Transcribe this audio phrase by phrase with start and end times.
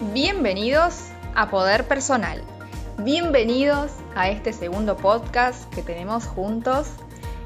[0.00, 1.04] Bienvenidos
[1.36, 2.42] a Poder Personal.
[2.98, 6.88] Bienvenidos a este segundo podcast que tenemos juntos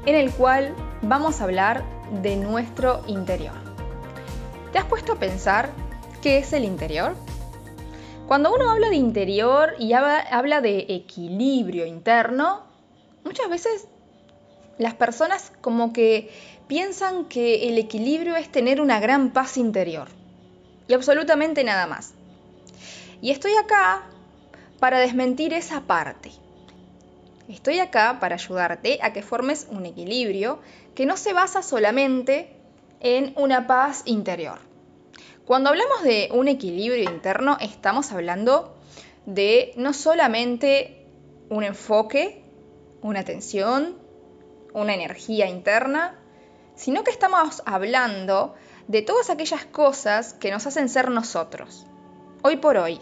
[0.07, 0.73] en el cual
[1.03, 1.83] vamos a hablar
[2.23, 3.53] de nuestro interior.
[4.71, 5.69] ¿Te has puesto a pensar
[6.23, 7.13] qué es el interior?
[8.27, 12.63] Cuando uno habla de interior y habla de equilibrio interno,
[13.23, 13.87] muchas veces
[14.79, 16.31] las personas como que
[16.67, 20.07] piensan que el equilibrio es tener una gran paz interior
[20.87, 22.15] y absolutamente nada más.
[23.21, 24.03] Y estoy acá
[24.79, 26.31] para desmentir esa parte.
[27.49, 30.59] Estoy acá para ayudarte a que formes un equilibrio
[30.95, 32.55] que no se basa solamente
[32.99, 34.59] en una paz interior.
[35.45, 38.77] Cuando hablamos de un equilibrio interno, estamos hablando
[39.25, 41.07] de no solamente
[41.49, 42.43] un enfoque,
[43.01, 43.97] una atención,
[44.73, 46.19] una energía interna,
[46.75, 48.53] sino que estamos hablando
[48.87, 51.87] de todas aquellas cosas que nos hacen ser nosotros,
[52.43, 53.01] hoy por hoy.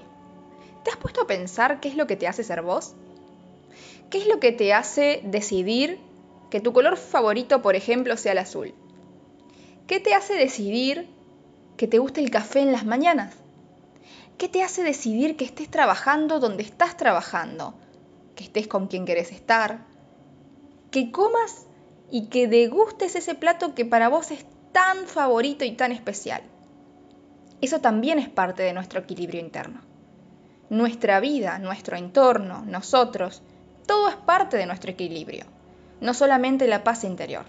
[0.87, 2.93] ¿Te has puesto a pensar qué es lo que te hace ser vos?
[4.09, 5.99] ¿Qué es lo que te hace decidir
[6.49, 8.73] que tu color favorito, por ejemplo, sea el azul?
[9.85, 11.09] ¿Qué te hace decidir
[11.75, 13.35] que te guste el café en las mañanas?
[14.37, 17.73] ¿Qué te hace decidir que estés trabajando donde estás trabajando?
[18.37, 19.85] Que estés con quien querés estar.
[20.89, 21.65] Que comas
[22.09, 26.43] y que degustes ese plato que para vos es tan favorito y tan especial.
[27.59, 29.81] Eso también es parte de nuestro equilibrio interno
[30.69, 33.41] nuestra vida, nuestro entorno, nosotros,
[33.85, 35.45] todo es parte de nuestro equilibrio,
[36.01, 37.45] no solamente la paz interior.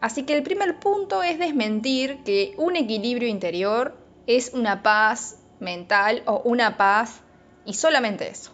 [0.00, 6.22] Así que el primer punto es desmentir que un equilibrio interior es una paz mental
[6.26, 7.20] o una paz
[7.64, 8.52] y solamente eso.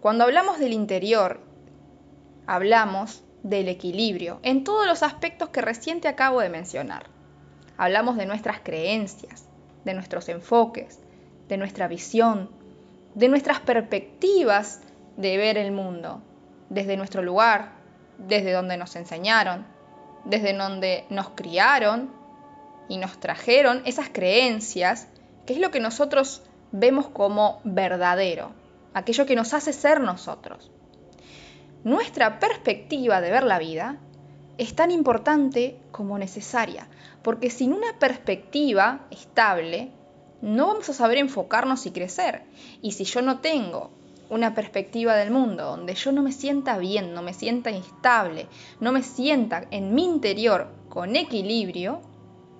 [0.00, 1.40] Cuando hablamos del interior,
[2.46, 7.06] hablamos del equilibrio en todos los aspectos que recién te acabo de mencionar.
[7.76, 9.46] Hablamos de nuestras creencias,
[9.84, 11.00] de nuestros enfoques,
[11.52, 12.48] de nuestra visión,
[13.14, 14.80] de nuestras perspectivas
[15.18, 16.22] de ver el mundo,
[16.70, 17.72] desde nuestro lugar,
[18.16, 19.66] desde donde nos enseñaron,
[20.24, 22.10] desde donde nos criaron
[22.88, 25.08] y nos trajeron esas creencias,
[25.44, 28.52] que es lo que nosotros vemos como verdadero,
[28.94, 30.70] aquello que nos hace ser nosotros.
[31.84, 33.98] Nuestra perspectiva de ver la vida
[34.56, 36.88] es tan importante como necesaria,
[37.22, 39.92] porque sin una perspectiva estable,
[40.42, 42.42] no vamos a saber enfocarnos y crecer.
[42.82, 43.90] Y si yo no tengo
[44.28, 48.48] una perspectiva del mundo donde yo no me sienta bien, no me sienta estable,
[48.80, 52.00] no me sienta en mi interior con equilibrio,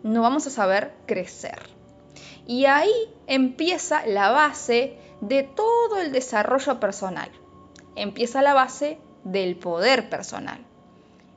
[0.03, 1.59] no vamos a saber crecer.
[2.47, 2.93] Y ahí
[3.27, 7.31] empieza la base de todo el desarrollo personal.
[7.97, 10.59] Empieza la base del poder personal,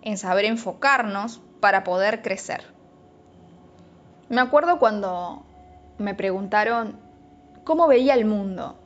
[0.02, 2.64] en saber enfocarnos para poder crecer.
[4.30, 5.45] Me acuerdo cuando
[5.98, 7.00] me preguntaron
[7.64, 8.80] cómo veía el mundo.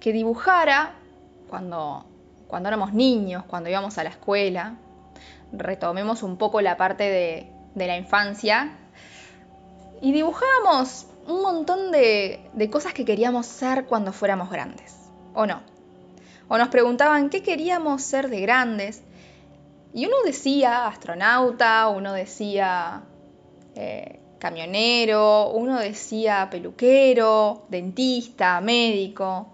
[0.00, 0.94] Que dibujara
[1.48, 2.04] cuando,
[2.48, 4.76] cuando éramos niños, cuando íbamos a la escuela.
[5.52, 8.76] Retomemos un poco la parte de, de la infancia.
[10.00, 14.96] Y dibujábamos un montón de, de cosas que queríamos ser cuando fuéramos grandes.
[15.34, 15.62] ¿O no?
[16.48, 19.02] O nos preguntaban qué queríamos ser de grandes.
[19.94, 23.02] Y uno decía astronauta, uno decía
[23.74, 29.46] eh, camionero, uno decía peluquero, dentista, médico,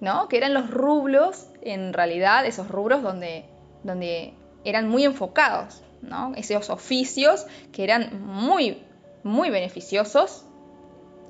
[0.00, 0.26] ¿no?
[0.26, 3.44] Que eran los rublos, en realidad, esos rubros donde,
[3.84, 6.32] donde eran muy enfocados, ¿no?
[6.34, 8.82] Esos oficios que eran muy,
[9.22, 10.44] muy beneficiosos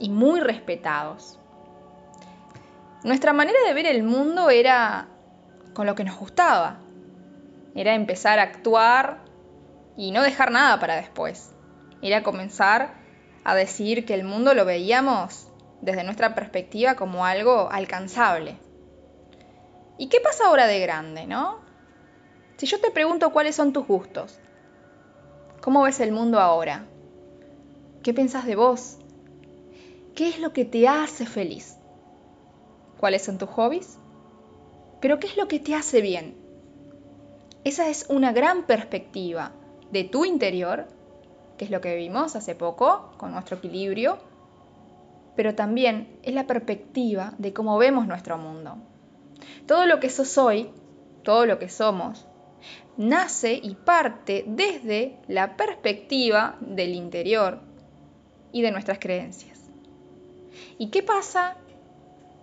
[0.01, 1.39] y muy respetados.
[3.05, 5.09] Nuestra manera de ver el mundo era
[5.75, 6.79] con lo que nos gustaba.
[7.75, 9.19] Era empezar a actuar
[9.95, 11.53] y no dejar nada para después.
[12.03, 12.95] Era comenzar
[13.45, 15.49] a decir que el mundo lo veíamos
[15.81, 18.57] desde nuestra perspectiva como algo alcanzable.
[19.99, 21.61] ¿Y qué pasa ahora de grande, no?
[22.57, 24.39] Si yo te pregunto cuáles son tus gustos,
[25.61, 26.87] ¿cómo ves el mundo ahora?
[28.03, 28.99] ¿Qué pensás de vos?
[30.15, 31.77] ¿Qué es lo que te hace feliz?
[32.99, 33.99] ¿Cuáles son tus hobbies?
[35.01, 36.37] Pero ¿qué es lo que te hace bien?
[37.65, 39.53] Esa es una gran perspectiva
[39.91, 40.87] de tu interior
[41.57, 44.19] que es lo que vimos hace poco con nuestro equilibrio,
[45.37, 48.77] pero también es la perspectiva de cómo vemos nuestro mundo.
[49.67, 50.71] Todo lo que sos hoy,
[51.23, 52.27] todo lo que somos,
[52.97, 57.61] nace y parte desde la perspectiva del interior
[58.53, 59.61] y de nuestras creencias.
[60.79, 61.57] ¿Y qué pasa?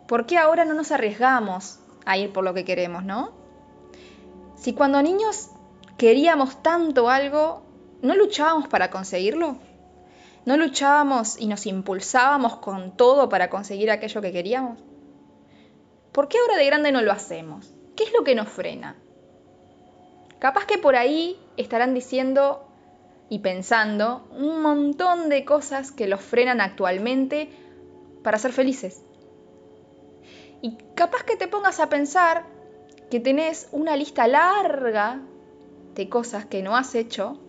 [0.08, 3.32] ¿Por qué ahora no nos arriesgamos a ir por lo que queremos, no?
[4.56, 5.50] Si cuando niños
[5.98, 7.63] queríamos tanto algo,
[8.04, 9.56] ¿No luchábamos para conseguirlo?
[10.46, 14.78] ¿No luchábamos y nos impulsábamos con todo para conseguir aquello que queríamos?
[16.12, 17.74] ¿Por qué ahora de grande no lo hacemos?
[17.96, 18.98] ¿Qué es lo que nos frena?
[20.40, 22.68] Capaz que por ahí estarán diciendo
[23.30, 27.48] y pensando un montón de cosas que los frenan actualmente
[28.22, 29.02] para ser felices.
[30.62, 32.44] Y capaz que te pongas a pensar
[33.10, 35.22] que tenés una lista larga
[35.96, 37.40] de cosas que no has hecho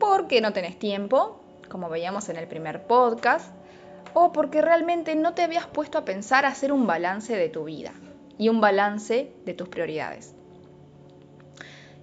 [0.00, 3.54] porque no tenés tiempo, como veíamos en el primer podcast,
[4.14, 7.92] o porque realmente no te habías puesto a pensar hacer un balance de tu vida
[8.38, 10.34] y un balance de tus prioridades.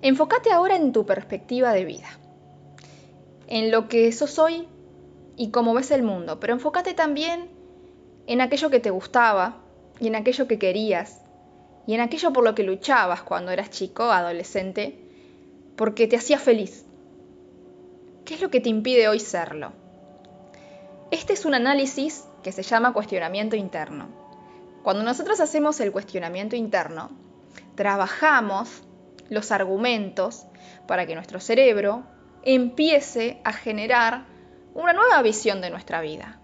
[0.02, 2.08] Enfócate ahora en tu perspectiva de vida,
[3.48, 4.68] en lo que sos hoy
[5.36, 7.50] y cómo ves el mundo, pero enfócate también
[8.28, 9.58] en aquello que te gustaba
[10.00, 11.22] y en aquello que querías
[11.88, 15.00] y en aquello por lo que luchabas cuando eras chico, adolescente,
[15.76, 16.87] porque te hacía feliz.
[18.28, 19.72] ¿Qué es lo que te impide hoy serlo?
[21.12, 24.10] Este es un análisis que se llama cuestionamiento interno.
[24.84, 27.10] Cuando nosotros hacemos el cuestionamiento interno,
[27.76, 28.84] trabajamos
[29.30, 30.46] los argumentos
[30.88, 32.04] para que nuestro cerebro
[32.44, 34.26] empiece a generar
[34.74, 36.38] una nueva visión de nuestra vida.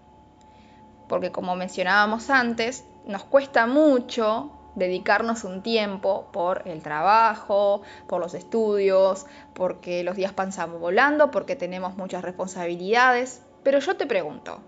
[1.06, 8.34] Porque como mencionábamos antes, nos cuesta mucho dedicarnos un tiempo por el trabajo, por los
[8.34, 13.42] estudios, porque los días pasan volando, porque tenemos muchas responsabilidades.
[13.62, 14.58] Pero yo te pregunto,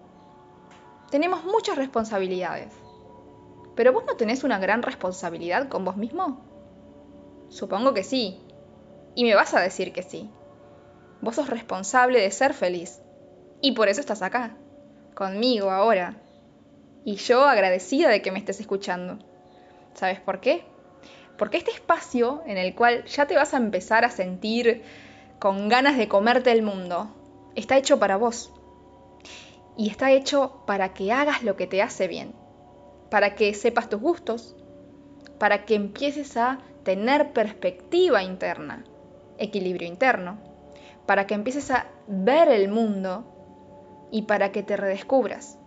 [1.11, 2.73] tenemos muchas responsabilidades,
[3.77, 6.41] pero vos no tenés una gran responsabilidad con vos mismo?
[7.49, 8.41] Supongo que sí.
[9.15, 10.31] Y me vas a decir que sí.
[11.21, 13.01] Vos sos responsable de ser feliz.
[13.61, 14.57] Y por eso estás acá,
[15.15, 16.17] conmigo ahora.
[17.05, 19.19] Y yo agradecida de que me estés escuchando.
[19.97, 20.63] ¿Sabes por qué?
[21.39, 24.83] Porque este espacio en el cual ya te vas a empezar a sentir
[25.39, 27.09] con ganas de comerte el mundo,
[27.55, 28.53] está hecho para vos.
[29.77, 32.35] Y está hecho para que hagas lo que te hace bien,
[33.11, 34.55] para que sepas tus gustos,
[35.39, 38.85] para que empieces a tener perspectiva interna,
[39.39, 40.39] equilibrio interno,
[41.07, 43.25] para que empieces a ver el mundo
[44.11, 45.59] y para que te redescubras.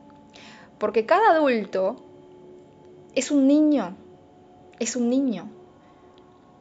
[0.77, 1.97] Porque cada adulto
[3.15, 3.95] es un niño,
[4.79, 5.49] es un niño.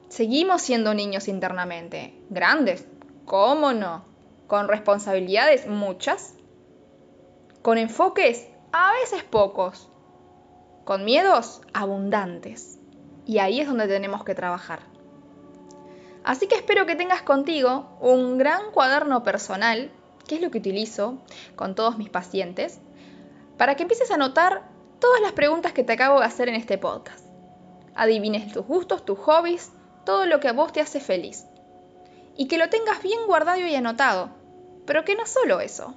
[0.09, 2.87] Seguimos siendo niños internamente, grandes,
[3.25, 4.05] ¿cómo no?
[4.47, 6.35] Con responsabilidades muchas,
[7.63, 9.89] con enfoques a veces pocos,
[10.85, 12.79] con miedos abundantes.
[13.27, 14.81] Y ahí es donde tenemos que trabajar.
[16.25, 19.91] Así que espero que tengas contigo un gran cuaderno personal,
[20.27, 21.19] que es lo que utilizo
[21.57, 22.81] con todos mis pacientes,
[23.59, 24.63] para que empieces a anotar
[24.99, 27.28] todas las preguntas que te acabo de hacer en este podcast.
[27.99, 29.73] Adivines tus gustos, tus hobbies,
[30.07, 31.45] todo lo que a vos te hace feliz.
[32.37, 34.31] Y que lo tengas bien guardado y anotado.
[34.87, 35.95] Pero que no solo eso,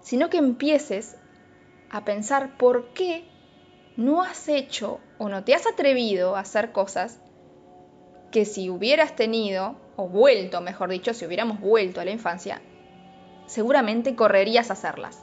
[0.00, 1.16] sino que empieces
[1.90, 3.24] a pensar por qué
[3.96, 7.20] no has hecho o no te has atrevido a hacer cosas
[8.30, 12.62] que si hubieras tenido, o vuelto, mejor dicho, si hubiéramos vuelto a la infancia,
[13.46, 15.22] seguramente correrías a hacerlas.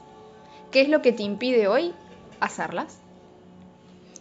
[0.70, 1.94] ¿Qué es lo que te impide hoy
[2.38, 3.00] hacerlas?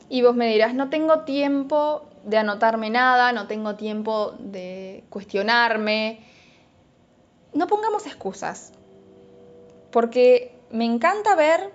[0.09, 6.19] Y vos me dirás, no tengo tiempo de anotarme nada, no tengo tiempo de cuestionarme.
[7.53, 8.73] No pongamos excusas,
[9.91, 11.71] porque me encanta ver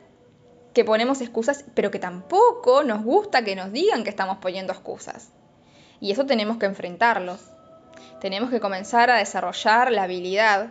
[0.72, 5.30] que ponemos excusas, pero que tampoco nos gusta que nos digan que estamos poniendo excusas.
[6.00, 7.40] Y eso tenemos que enfrentarlos.
[8.20, 10.70] Tenemos que comenzar a desarrollar la habilidad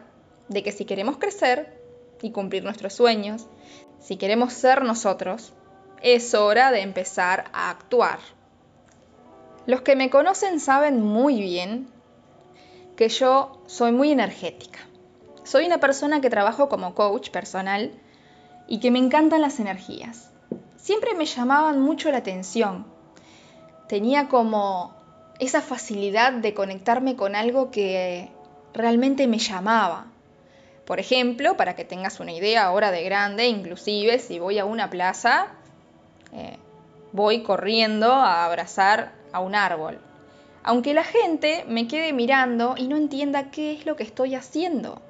[0.49, 1.81] de que si queremos crecer
[2.21, 3.47] y cumplir nuestros sueños,
[3.99, 5.53] si queremos ser nosotros,
[6.03, 8.19] es hora de empezar a actuar.
[9.65, 11.87] Los que me conocen saben muy bien
[12.97, 14.79] que yo soy muy energética.
[15.45, 17.91] Soy una persona que trabajo como coach personal
[18.67, 20.29] y que me encantan las energías.
[20.75, 22.85] Siempre me llamaban mucho la atención.
[23.87, 24.93] Tenía como
[25.39, 28.29] esa facilidad de conectarme con algo que
[28.73, 30.07] realmente me llamaba.
[30.85, 34.89] Por ejemplo, para que tengas una idea ahora de grande, inclusive si voy a una
[34.89, 35.47] plaza,
[36.33, 36.57] eh,
[37.11, 39.99] voy corriendo a abrazar a un árbol.
[40.63, 45.01] Aunque la gente me quede mirando y no entienda qué es lo que estoy haciendo.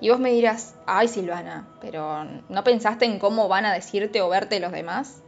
[0.00, 4.28] Y vos me dirás, ay Silvana, pero ¿no pensaste en cómo van a decirte o
[4.28, 5.22] verte los demás?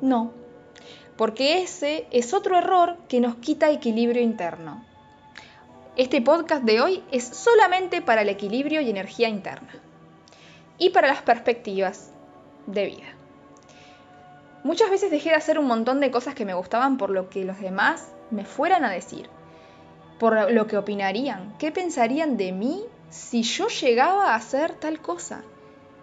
[0.00, 0.32] No,
[1.16, 4.84] porque ese es otro error que nos quita equilibrio interno.
[5.96, 9.80] Este podcast de hoy es solamente para el equilibrio y energía interna
[10.78, 12.10] y para las perspectivas
[12.66, 13.16] de vida.
[14.66, 17.44] Muchas veces dejé de hacer un montón de cosas que me gustaban por lo que
[17.44, 19.28] los demás me fueran a decir,
[20.18, 25.44] por lo que opinarían, qué pensarían de mí si yo llegaba a hacer tal cosa.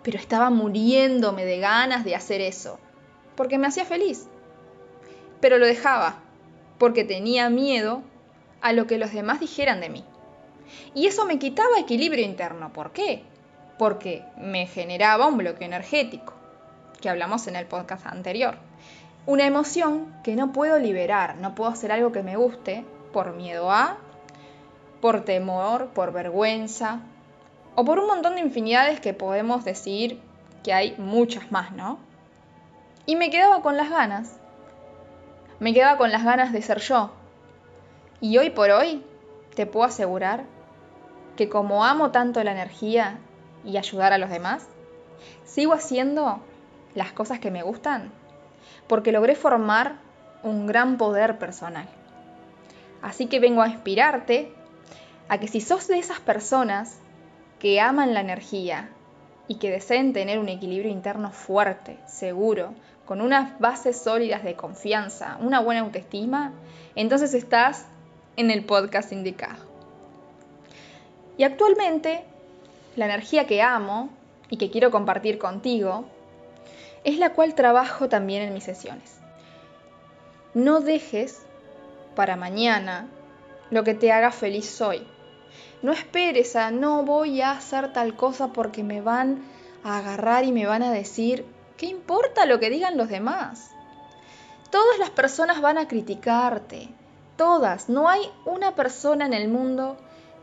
[0.01, 2.79] pero estaba muriéndome de ganas de hacer eso,
[3.35, 4.27] porque me hacía feliz.
[5.41, 6.21] Pero lo dejaba,
[6.77, 8.01] porque tenía miedo
[8.61, 10.05] a lo que los demás dijeran de mí.
[10.93, 12.71] Y eso me quitaba equilibrio interno.
[12.71, 13.23] ¿Por qué?
[13.77, 16.33] Porque me generaba un bloqueo energético,
[17.03, 18.55] que hablamos en el podcast anterior.
[19.25, 23.69] Una emoción que no puedo liberar, no puedo hacer algo que me guste por miedo
[23.69, 23.97] a,
[25.01, 27.01] por temor, por vergüenza,
[27.75, 30.21] o por un montón de infinidades que podemos decir
[30.63, 31.99] que hay muchas más, ¿no?
[33.05, 34.37] Y me quedaba con las ganas.
[35.59, 37.11] Me quedaba con las ganas de ser yo.
[38.21, 39.03] Y hoy por hoy
[39.55, 40.45] te puedo asegurar
[41.35, 43.17] que como amo tanto la energía
[43.65, 44.69] y ayudar a los demás,
[45.43, 46.39] sigo haciendo
[46.95, 48.11] las cosas que me gustan
[48.87, 49.95] porque logré formar
[50.43, 51.87] un gran poder personal.
[53.01, 54.53] Así que vengo a inspirarte
[55.29, 56.99] a que si sos de esas personas
[57.59, 58.89] que aman la energía
[59.47, 62.73] y que deseen tener un equilibrio interno fuerte, seguro,
[63.05, 66.53] con unas bases sólidas de confianza, una buena autoestima,
[66.95, 67.85] entonces estás
[68.37, 69.63] en el podcast indicado.
[71.37, 72.23] Y actualmente,
[72.95, 74.09] la energía que amo
[74.49, 76.05] y que quiero compartir contigo
[77.03, 79.17] es la cual trabajo también en mis sesiones.
[80.53, 81.41] No dejes
[82.15, 83.07] para mañana
[83.71, 85.05] lo que te haga feliz hoy.
[85.81, 89.43] No esperes a no voy a hacer tal cosa porque me van
[89.83, 91.45] a agarrar y me van a decir,
[91.77, 93.71] ¿qué importa lo que digan los demás?
[94.69, 96.89] Todas las personas van a criticarte,
[97.35, 97.89] todas.
[97.89, 99.97] No hay una persona en el mundo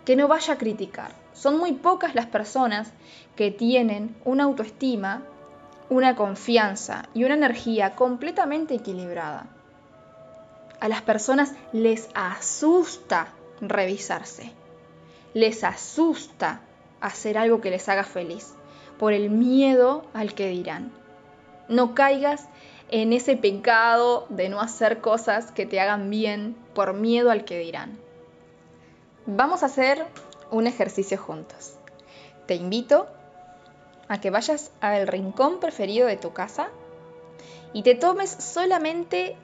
[0.04, 1.12] que no vaya a criticar.
[1.32, 2.92] Son muy pocas las personas
[3.36, 5.22] que tienen una autoestima,
[5.90, 9.46] una confianza y una energía completamente equilibrada.
[10.80, 13.28] A las personas les asusta
[13.60, 14.54] revisarse
[15.34, 16.60] les asusta
[17.00, 18.54] hacer algo que les haga feliz,
[18.98, 20.92] por el miedo al que dirán.
[21.68, 22.48] No caigas
[22.90, 27.58] en ese pecado de no hacer cosas que te hagan bien por miedo al que
[27.58, 27.98] dirán.
[29.26, 30.04] Vamos a hacer
[30.50, 31.76] un ejercicio juntos.
[32.46, 33.06] Te invito
[34.10, 36.68] a que vayas al rincón preferido de tu casa
[37.72, 39.36] y te tomes solamente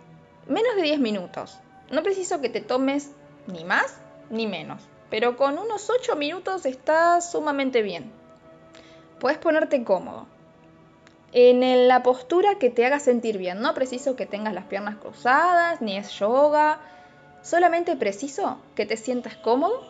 [0.46, 1.58] menos de 10 minutos.
[1.90, 3.12] No preciso que te tomes
[3.46, 3.96] ni más
[4.28, 8.11] ni menos pero con unos 8 minutos está sumamente bien.
[9.20, 10.26] Puedes ponerte cómodo.
[11.32, 13.61] En la postura que te haga sentir bien.
[13.61, 16.80] No preciso que tengas las piernas cruzadas, ni es yoga.
[17.42, 19.87] Solamente preciso que te sientas cómodo,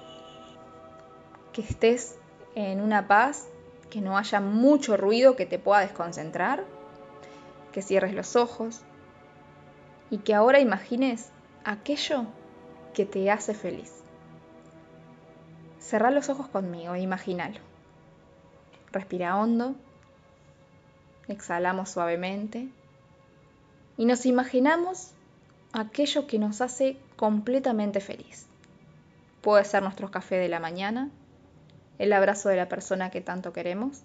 [1.53, 2.17] que estés
[2.55, 3.49] en una paz,
[3.91, 6.65] que no haya mucho ruido que te pueda desconcentrar,
[7.73, 8.83] que cierres los ojos
[10.11, 11.31] y que ahora imagines
[11.65, 12.27] aquello
[12.95, 13.93] que te hace feliz.
[15.79, 17.61] Cerra los ojos conmigo e imagínalo.
[18.93, 19.75] Respira hondo.
[21.29, 22.69] Exhalamos suavemente.
[23.97, 25.11] Y nos imaginamos
[25.73, 28.47] aquello que nos hace completamente feliz.
[29.43, 31.11] Puede ser nuestro café de la mañana,
[31.99, 34.03] el abrazo de la persona que tanto queremos,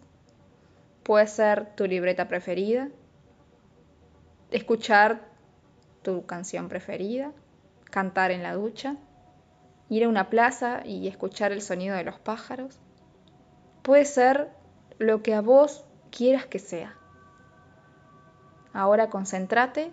[1.03, 2.89] puede ser tu libreta preferida,
[4.51, 5.21] escuchar
[6.01, 7.31] tu canción preferida,
[7.89, 8.97] cantar en la ducha
[9.91, 12.79] ir a una plaza y escuchar el sonido de los pájaros.
[13.81, 14.49] Puede ser
[14.99, 16.95] lo que a vos quieras que sea.
[18.71, 19.91] Ahora concéntrate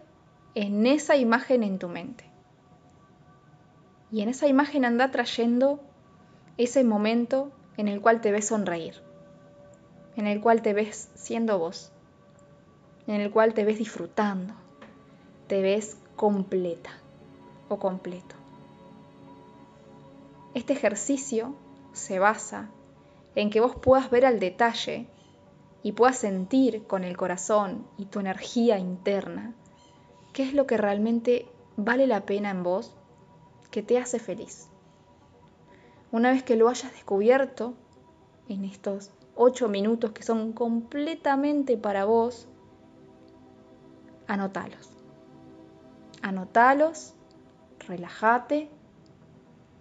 [0.55, 2.31] en esa imagen en tu mente.
[4.12, 5.81] Y en esa imagen anda trayendo
[6.59, 9.00] ese momento en el cual te ves sonreír,
[10.16, 11.90] en el cual te ves siendo vos,
[13.06, 14.52] en el cual te ves disfrutando,
[15.47, 16.90] te ves completa
[17.70, 18.35] o completo.
[20.52, 21.54] Este ejercicio
[21.94, 22.68] se basa
[23.35, 25.06] en que vos puedas ver al detalle
[25.82, 29.54] y puedas sentir con el corazón y tu energía interna
[30.32, 32.94] qué es lo que realmente vale la pena en vos,
[33.70, 34.68] que te hace feliz.
[36.11, 37.75] Una vez que lo hayas descubierto,
[38.49, 42.49] en estos ocho minutos que son completamente para vos,
[44.27, 44.91] anotalos.
[46.23, 47.15] Anotalos,
[47.87, 48.71] relájate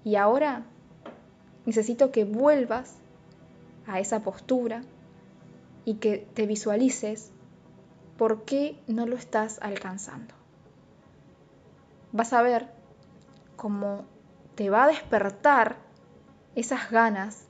[0.03, 0.65] y ahora
[1.65, 2.97] necesito que vuelvas
[3.87, 4.83] a esa postura
[5.85, 7.31] y que te visualices
[8.17, 10.33] por qué no lo estás alcanzando.
[12.11, 12.67] Vas a ver
[13.55, 14.05] cómo
[14.55, 15.86] te va a despertar
[16.57, 17.45] esas ganas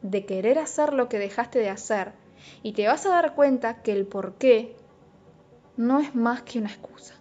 [0.00, 2.12] de querer hacer lo que dejaste de hacer
[2.62, 4.74] y te vas a dar cuenta que el por qué
[5.76, 7.14] no es más que una excusa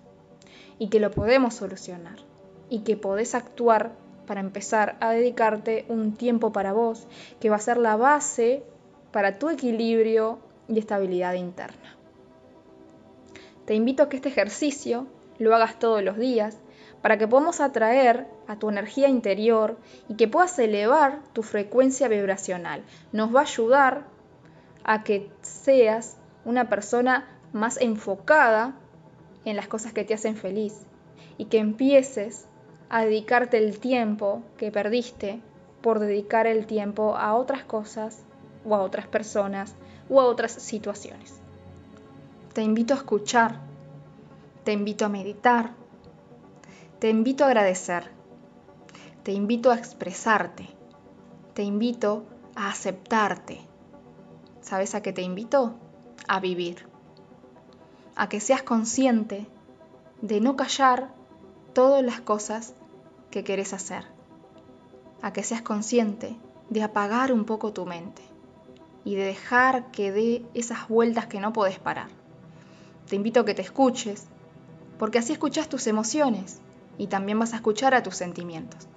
[0.80, 2.20] y que lo podemos solucionar
[2.70, 7.06] y que podés actuar para empezar a dedicarte un tiempo para vos,
[7.42, 8.64] que va a ser la base
[9.12, 10.40] para tu equilibrio
[10.70, 11.98] y estabilidad interna.
[13.66, 15.06] Te invito a que este ejercicio
[15.38, 16.58] lo hagas todos los días
[17.02, 22.84] para que podamos atraer a tu energía interior y que puedas elevar tu frecuencia vibracional.
[23.12, 24.06] Nos va a ayudar
[24.84, 28.76] a que seas una persona más enfocada
[29.46, 30.86] en las cosas que te hacen feliz
[31.38, 32.48] y que empieces
[32.90, 35.42] a dedicarte el tiempo que perdiste
[35.82, 38.24] por dedicar el tiempo a otras cosas
[38.66, 39.76] o a otras personas
[40.10, 41.40] o a otras situaciones.
[42.54, 43.60] Te invito a escuchar,
[44.64, 45.72] te invito a meditar,
[47.00, 48.10] te invito a agradecer,
[49.24, 50.70] te invito a expresarte,
[51.54, 52.26] te invito
[52.56, 53.60] a aceptarte.
[54.62, 55.76] ¿Sabes a qué te invito?
[56.28, 56.88] A vivir.
[58.16, 59.46] A que seas consciente
[60.22, 61.14] de no callar
[61.74, 62.74] todas las cosas
[63.30, 64.06] que querés hacer.
[65.22, 66.38] A que seas consciente
[66.70, 68.22] de apagar un poco tu mente
[69.04, 72.08] y de dejar que dé esas vueltas que no podés parar.
[73.10, 74.28] Te invito a que te escuches,
[74.98, 76.62] porque así escuchas tus emociones
[76.98, 78.88] y también vas a escuchar a tus sentimientos.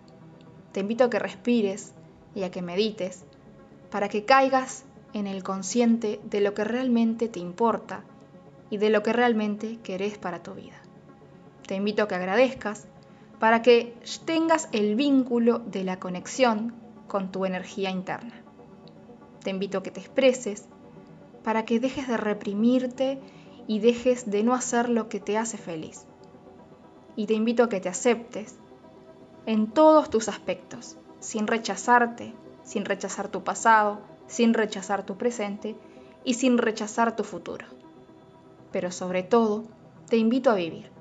[0.72, 1.94] Te invito a que respires
[2.34, 3.24] y a que medites
[3.90, 8.04] para que caigas en el consciente de lo que realmente te importa
[8.70, 10.76] y de lo que realmente querés para tu vida.
[11.66, 12.86] Te invito a que agradezcas
[13.38, 16.74] para que tengas el vínculo de la conexión
[17.06, 18.34] con tu energía interna.
[19.42, 20.68] Te invito a que te expreses
[21.44, 23.20] para que dejes de reprimirte
[23.66, 26.07] y dejes de no hacer lo que te hace feliz
[27.18, 28.54] y te invito a que te aceptes
[29.44, 32.32] en todos tus aspectos, sin rechazarte,
[32.62, 33.98] sin rechazar tu pasado,
[34.28, 35.74] sin rechazar tu presente
[36.22, 37.66] y sin rechazar tu futuro.
[38.70, 39.64] Pero sobre todo,
[40.08, 40.92] te invito a vivir.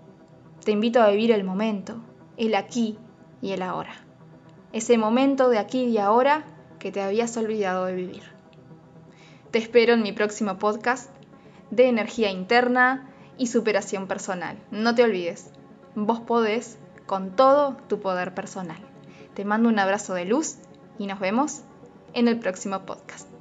[0.66, 2.02] Te invito a vivir el momento,
[2.36, 2.98] el aquí
[3.40, 3.94] y el ahora.
[4.74, 6.48] Ese momento de aquí y ahora
[6.80, 8.24] que te habías olvidado de vivir.
[9.52, 11.12] Te espero en mi próximo podcast
[11.70, 13.08] de energía interna
[13.38, 14.58] y superación personal.
[14.72, 15.52] No te olvides,
[16.06, 18.78] vos podés con todo tu poder personal.
[19.34, 20.58] Te mando un abrazo de luz
[21.00, 21.62] y nos vemos
[22.14, 23.37] en el próximo podcast.